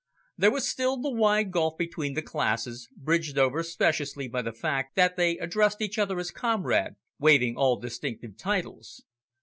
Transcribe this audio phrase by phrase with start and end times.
[0.35, 4.95] There was still the wide gulf between the classes, bridged over speciously by the fact
[4.95, 9.03] that they addressed each other as "comrade," waiving all distinctive titles.